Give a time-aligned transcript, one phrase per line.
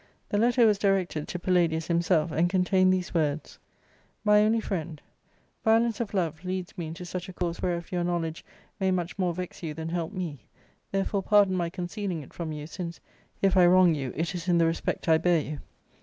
[0.29, 3.59] The letter was directed to Palladius himself, and contained these words:—
[4.23, 4.99] My only Friend,—
[5.65, 8.43] Vinlenrg n£lnvf leads me into such a com se whereof your knowledge
[8.79, 10.47] may much more vex you than help me;
[10.91, 12.99] therefore pardon my concealing it from you, since,
[13.43, 15.59] if I wrong you, it is in the respect I bear you.